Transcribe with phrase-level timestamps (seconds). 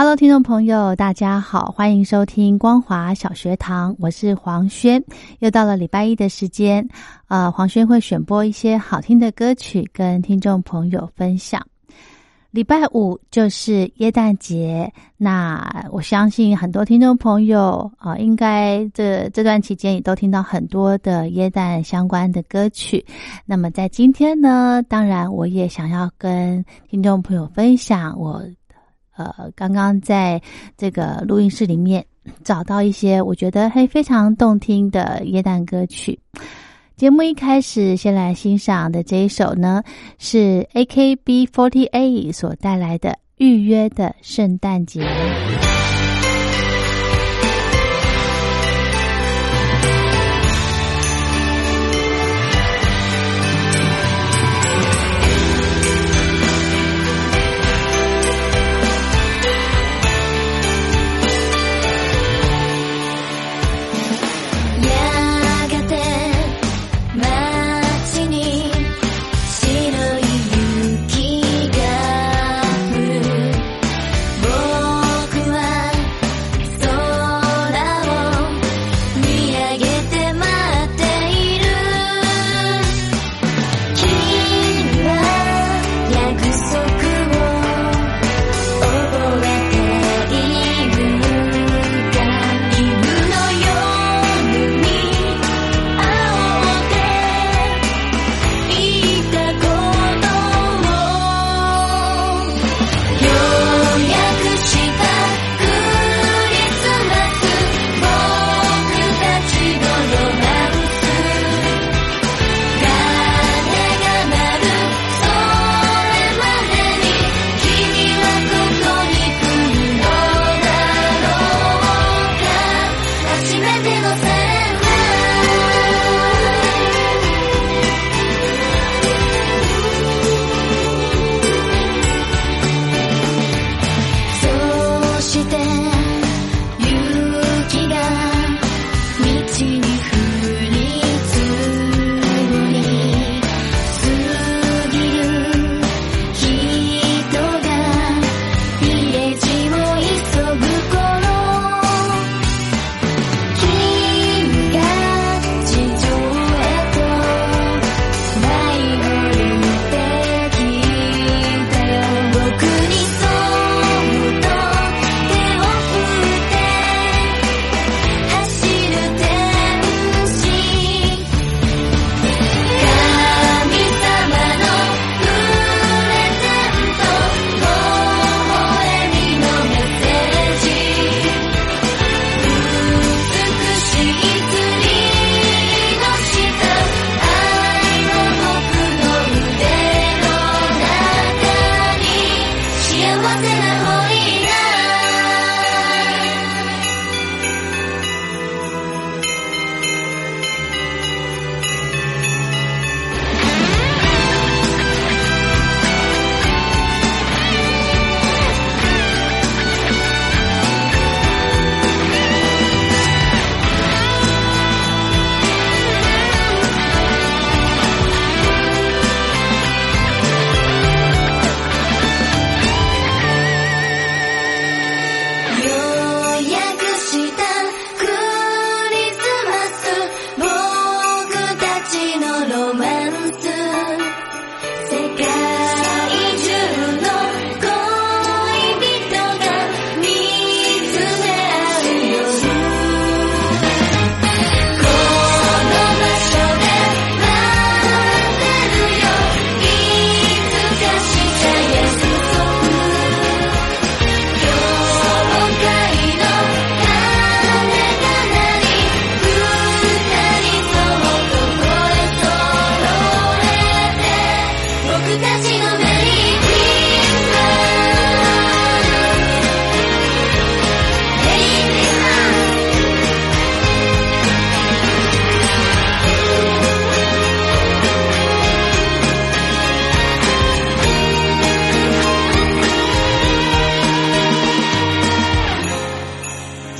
[0.00, 5.04] Hello，听众朋友，大家好，欢迎收听光华小学堂，我是黄轩。
[5.40, 6.88] 又到了礼拜一的时间，
[7.28, 11.60] 呃，黄轩会选播一些好听的歌曲跟听众朋友分享。
[12.50, 23.04] 礼拜五就是耶诞节，那我相信很多听众朋友啊，应该这这段期间也都听到很多的耶诞相关的歌曲。
[23.44, 28.42] 那么在今天呢，当然我也想要跟听众朋友分享我。
[29.36, 30.40] 呃，刚刚在
[30.76, 32.04] 这个录音室里面
[32.44, 36.18] 找到一些我觉得嘿非常动听的耶诞歌曲。
[36.96, 39.82] 节目一开始先来欣赏的这一首呢，
[40.18, 45.00] 是 akb forty a 所带来的《预约的圣诞节》。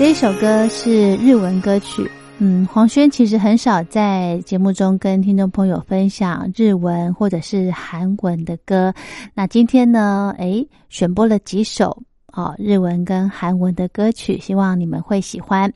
[0.00, 2.10] 这首歌是日文歌曲。
[2.38, 8.94] 嗯，黄轩其实很少在节目中跟听众朋友分享日文或者是韩文的歌。
[9.34, 11.94] 那今天呢，诶，选播了几首
[12.32, 15.70] 哦日文跟韩文的歌曲，希望你们会喜欢。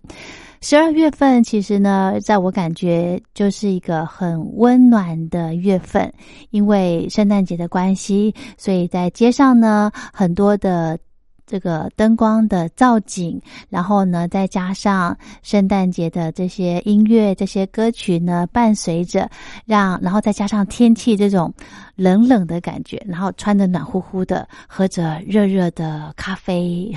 [0.63, 6.11] 十二月份其实呢，在我感觉就是一个很温暖的月份，
[6.49, 10.99] 因为圣诞节的关系，所以在街上呢，很多的。
[11.47, 19.29] 这个灯光的造景，然后呢，再加上圣诞节的这些音乐、这些歌曲呢，伴随着，
[19.67, 21.53] 让然后再加上天气这种
[21.97, 26.91] 冷冷的感觉，然后穿的暖乎乎的，喝着热热的咖啡，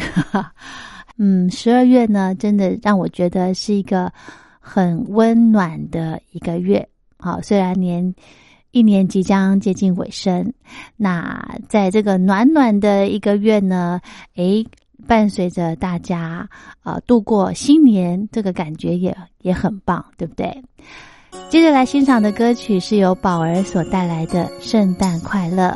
[1.17, 4.11] 嗯，十二月呢，真的让我觉得是一个
[4.59, 6.87] 很温暖的一个月。
[7.19, 8.13] 好，虽然年。
[8.77, 10.53] 一年即将接近尾声，
[10.95, 13.99] 那在这个暖暖的一个月呢，
[14.35, 14.63] 诶，
[15.07, 16.47] 伴随着大家
[16.83, 20.63] 啊度过新年，这个感觉也也很棒，对不对？
[21.49, 25.69] 接着来欣赏的歌曲是由宝儿所带来的《圣诞快乐》。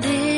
[0.00, 0.29] about it.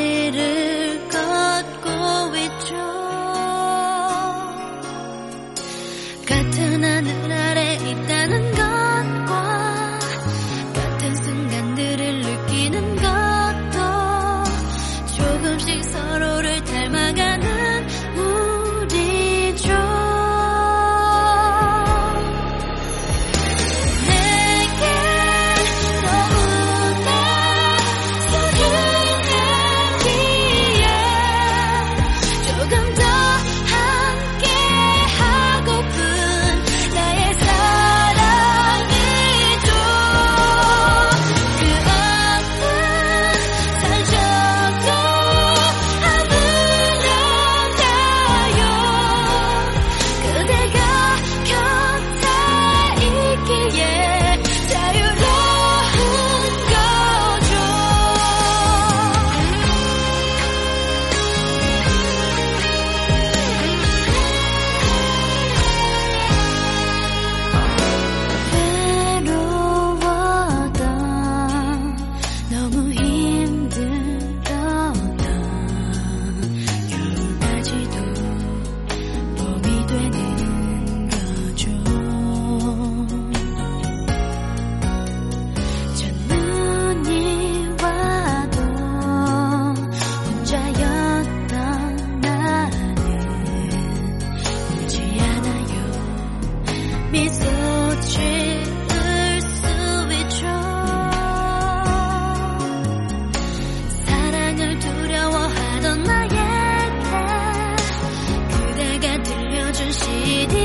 [109.92, 110.61] 洗涤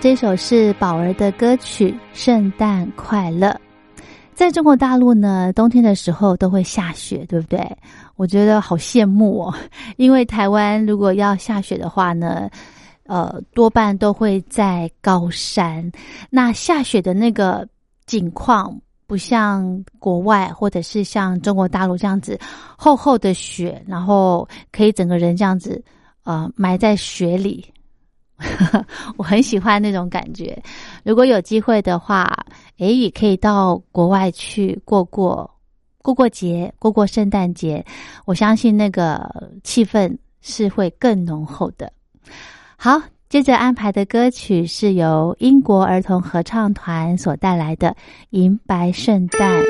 [0.00, 3.48] 这首是宝儿的歌曲《圣诞快乐》。
[4.32, 7.76] 在中国大陆呢，冬天的时候都会下雪，对不对？
[8.14, 9.54] 我觉得好羡慕哦，
[9.96, 12.48] 因为台湾如果要下雪的话呢，
[13.06, 15.90] 呃，多半都会在高山。
[16.30, 17.66] 那下雪的那个
[18.06, 22.38] 景况，不像国外或者是像中国大陆这样子
[22.76, 25.82] 厚厚的雪，然后可以整个人这样子
[26.22, 27.64] 呃埋在雪里。
[29.16, 30.56] 我很喜欢那种感觉。
[31.04, 32.32] 如果有机会的话，
[32.78, 35.50] 诶，也可以到国外去过过
[36.02, 37.84] 过过节，过过圣诞节。
[38.24, 39.28] 我相信那个
[39.64, 41.92] 气氛是会更浓厚的。
[42.76, 47.88] 好，接着安排的歌曲是由英国儿童合唱团所带来的
[48.30, 49.62] 《银白圣诞》。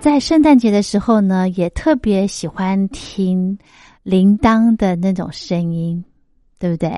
[0.00, 3.58] 在圣诞节的时候呢，也特别喜欢听
[4.02, 6.02] 铃铛的那种声音，
[6.58, 6.88] 对不对？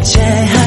[0.00, 0.59] 교체하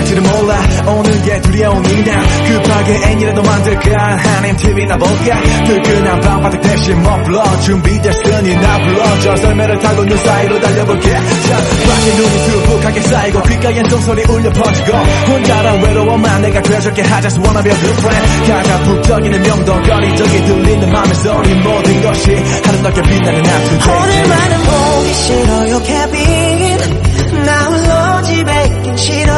[0.00, 0.58] 될지도 몰라.
[0.86, 4.16] 오늘 게 두려운 이날 급하게 애니라도 만들까?
[4.16, 5.40] 한임 TV나 볼까?
[5.64, 7.60] 뜨끈한 밤바닥 대신 머플러.
[7.60, 9.36] 준비됐으니 나 불러줘.
[9.36, 11.10] 썰매를 타고 눈 사이로 달려볼게.
[11.10, 14.92] 자 밖에 눈이 수북하게 쌓이고 귓가엔 종소리 울려 퍼지고
[15.28, 17.02] 혼자라 외로워만 내가 되줄게.
[17.02, 18.52] I just wanna be a good friend.
[18.52, 21.54] 가장 북적이는 명동거리 저기 들리는 맘의 소리.
[21.60, 22.36] 모든 것이
[22.66, 26.49] 아름답게 빛나는 하트 오늘만은 보기 싫어요 있긴
[29.00, 29.32] 싫어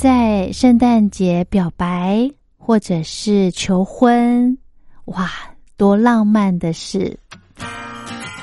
[0.00, 4.56] 在圣诞节表白或者是求婚？
[5.04, 5.30] 哇，
[5.76, 7.18] 多浪漫的事！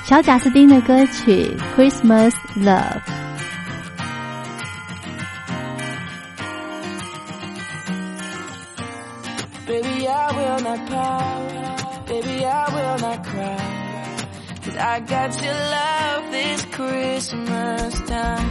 [0.05, 3.01] 小贾斯汀的歌曲《Christmas Love》。
[9.65, 12.05] Baby, I will not pout.
[12.05, 13.57] Baby, I will not cry.
[14.63, 18.45] Cause I got your love this Christmas time.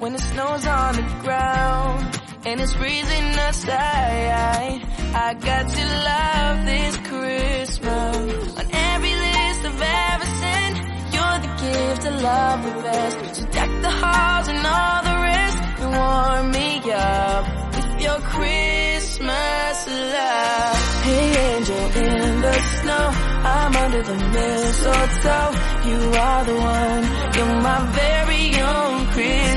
[0.00, 4.82] When the snow's on the ground and it's freezing outside.
[5.14, 8.58] I got your love this Christmas.
[8.58, 10.76] On every list I've ever sent,
[11.14, 13.36] you're the gift I love the best.
[13.36, 17.44] So deck the halls and all the rest and warm me up
[17.76, 20.76] with your Christmas love.
[21.06, 23.06] Hey angel in the snow,
[23.54, 25.52] I'm under the mistletoe.
[25.88, 27.02] You are the one,
[27.36, 29.51] you're my very own Christmas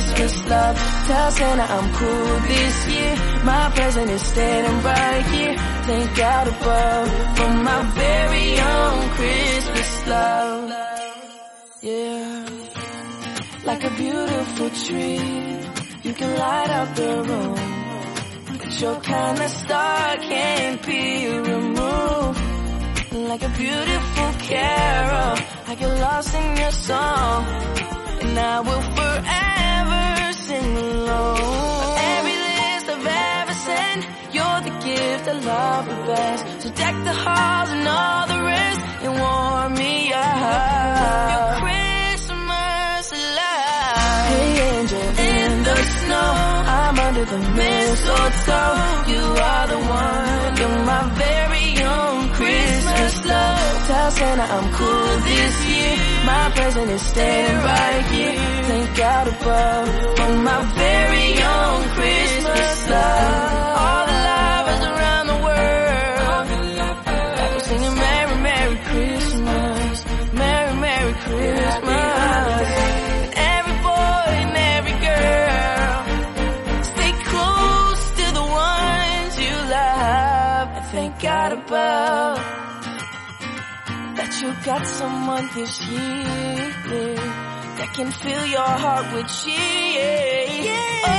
[0.48, 0.78] love.
[1.08, 3.16] Tell Santa I'm cool this year.
[3.44, 5.56] My present is standing right here.
[5.88, 10.72] Thank God above for my very own Christmas love.
[11.82, 12.46] Yeah
[13.66, 15.20] like a beautiful tree.
[16.04, 22.42] You can light up the room, but your kind of star can't be removed.
[23.12, 27.46] Like a beautiful carol, I get lost in your song,
[28.22, 29.65] and I will forever
[30.66, 34.02] On every list I've ever sent,
[34.34, 36.62] you're the gift I love the best.
[36.64, 41.32] So deck the halls and all the rest, and warm me up.
[41.34, 43.06] Your Christmas
[43.40, 44.26] love.
[44.32, 46.32] Hey angel in the snow,
[46.78, 48.76] I'm under the mistletoe.
[49.14, 51.45] You are the one, you're my very
[54.16, 55.96] Santa I'm cool this year.
[56.26, 58.36] My present is staying right here.
[58.70, 63.85] Thank God above for my very own Christmas love.
[84.64, 86.74] Got someone this year
[87.78, 90.46] that can fill your heart with cheer.
[91.06, 91.12] Oh,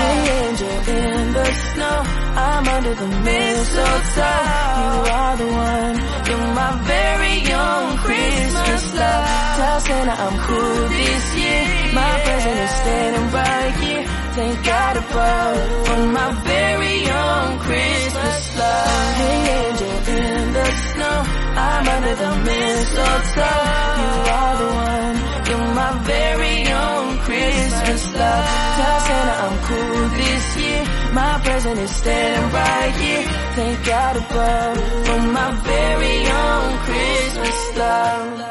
[0.00, 1.98] Hey angel in the snow,
[2.46, 4.42] I'm under the mistletoe.
[4.80, 5.96] You are the one,
[6.28, 9.26] you're my very own Christmas love.
[9.58, 11.64] Tell Santa I'm cool this year.
[11.94, 14.04] My present is standing right here.
[14.34, 19.14] Thank God above for my very own Christmas love.
[19.22, 21.18] Hey angel in the snow,
[21.56, 23.62] I'm under the mistletoe.
[24.02, 25.16] You are the one,
[25.48, 28.46] you're my very own Christmas love.
[28.78, 30.82] Tell Santa I'm cool this year.
[31.12, 33.24] My present is standing right here.
[33.54, 38.43] Thank God above for my very own Christmas love.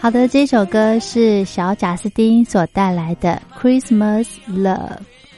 [0.00, 4.74] 好的，这首歌是小贾斯汀所带来的《Christmas Love》。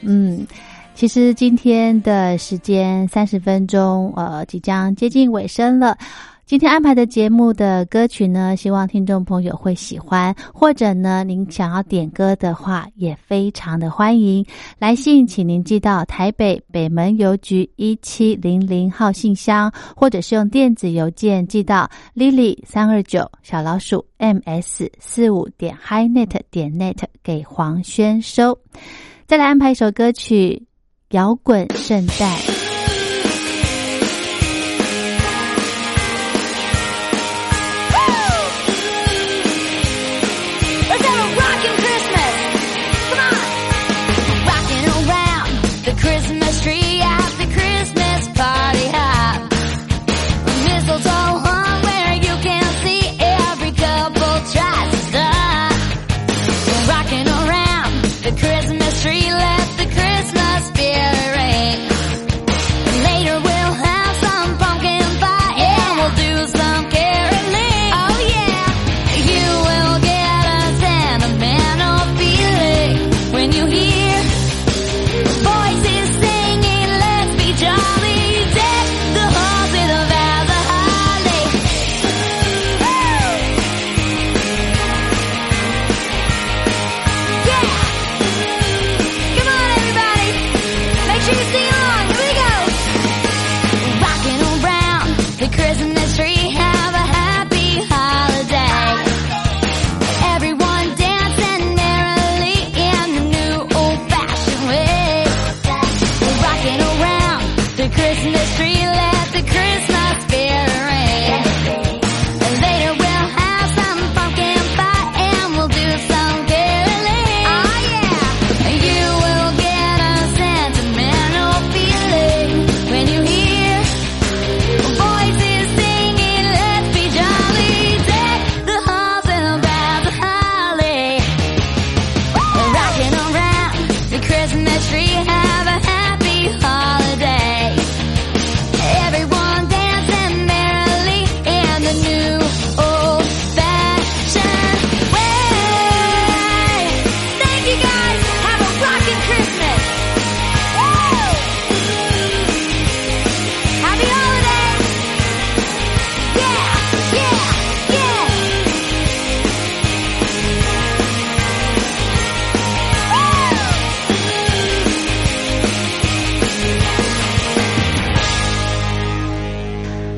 [0.03, 0.47] 嗯，
[0.95, 5.99] 其实今天的时间三十分钟，呃，即将接近尾声了。
[6.45, 14.45] 今天安排的节目的歌曲呢，希望听众朋友会喜欢，或者呢，您想要点歌的话，也非常的欢迎。
[14.79, 28.59] 来信请您寄到台北北门邮局一七零零号信箱，或者是用电子邮件寄到 lily 三二九小老鼠 ms 四五点 highnet 点 net 给黄轩收。
[29.27, 30.63] 再来安排一首歌曲
[31.17, 32.37] 《摇滚圣诞》。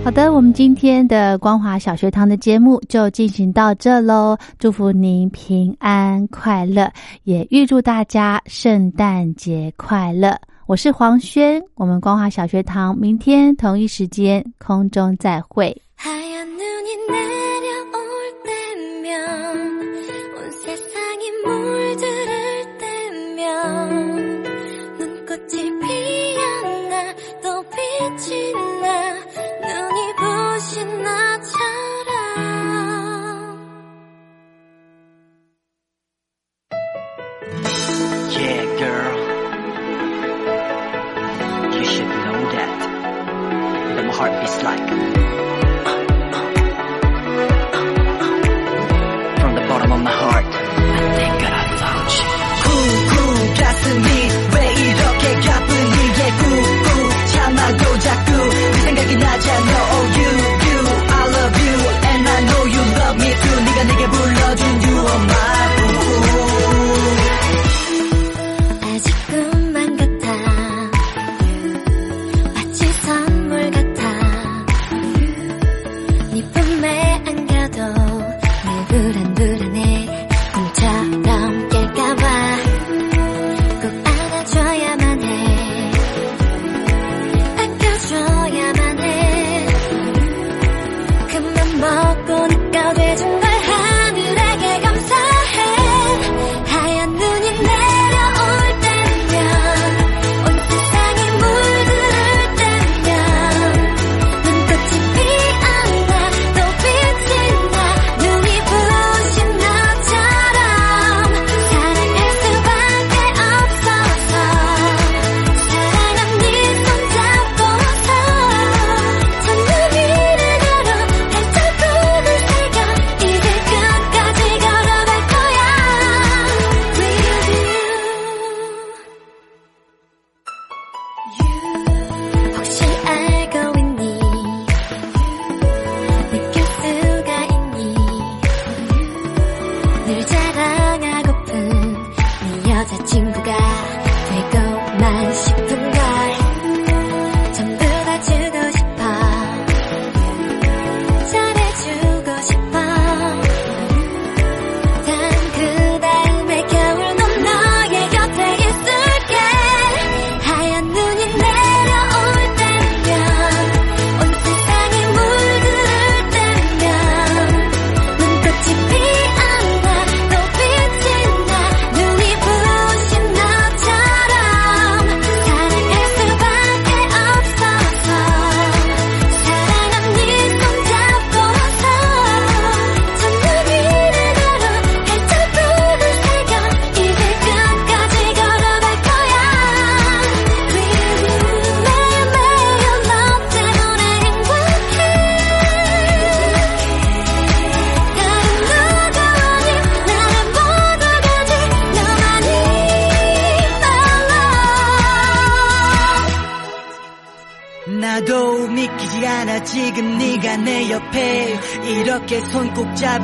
[0.04, 4.36] 好的，我们今天的光华小学堂的节目就进行到这喽。
[4.58, 10.38] 祝福您平安快乐，也预祝大家圣诞节快乐。
[10.66, 15.74] 我是黄轩，我们光华小学堂明天同一时间空中再会。
[37.96, 39.14] Yeah, girl.
[41.74, 42.70] You should know that.
[43.96, 45.34] That my heart beats like.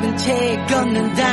[0.00, 1.29] 잡은 채 걷는다